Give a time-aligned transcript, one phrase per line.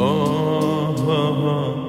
[0.00, 0.94] oh.
[0.96, 1.87] oh, oh.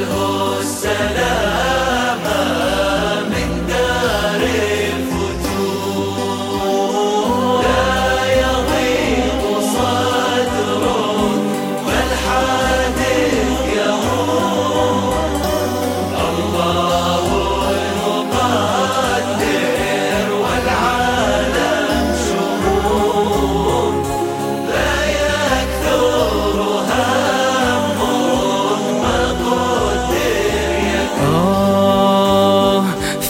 [0.00, 1.31] له السلام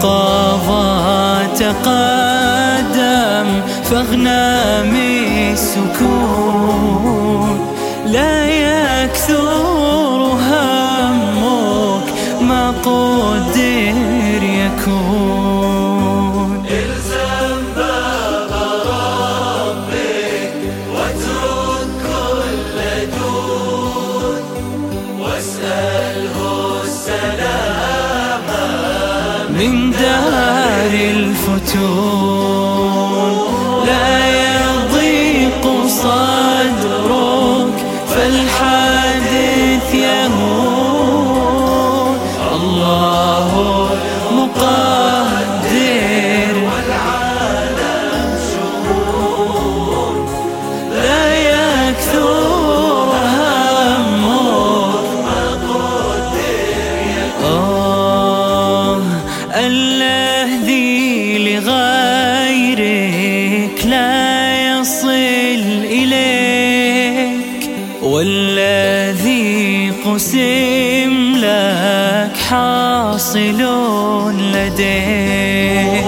[0.05, 3.49] القضاء تقدم
[3.85, 4.97] فاغنم
[5.53, 7.59] السكون.
[8.07, 9.49] لا يكثر
[10.51, 12.07] همك
[12.41, 15.58] ما قدر يكون.
[29.59, 32.78] من دار الفتون
[70.19, 73.61] قسم لك حاصل
[74.55, 76.05] لديك.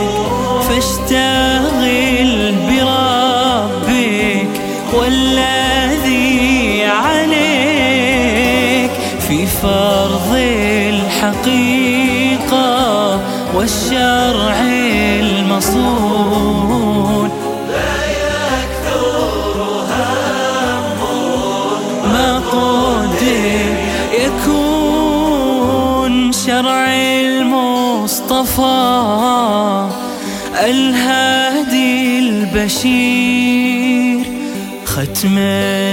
[0.69, 4.55] فاشتغل بربك
[4.95, 8.91] والذي عليك.
[9.29, 10.33] في فرض
[10.95, 12.71] الحقيقة
[13.55, 14.59] والشرع
[15.21, 16.80] المصون
[28.31, 29.89] المصطفى
[30.65, 33.51] الهادي البشير
[34.85, 35.39] ختم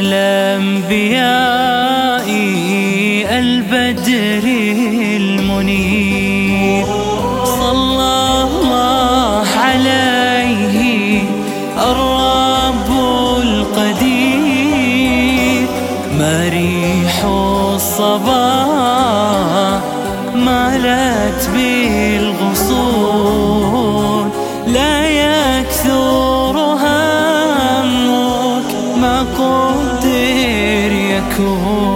[0.05, 1.17] الأنبياء
[3.39, 4.43] البدر
[5.17, 6.85] المنير.
[7.45, 11.21] صلى الله عليه
[11.77, 12.89] الرب
[13.41, 14.77] القدير
[16.19, 17.25] ما ريح
[31.37, 31.86] go.